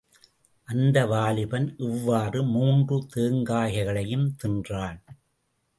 அந்த 0.67 1.05
வாலிபன் 1.05 1.75
இவ்வாறு 1.77 2.43
மூன்று 2.43 2.97
தேங்காய்களையும் 3.15 4.29
தின்றான். 4.43 4.99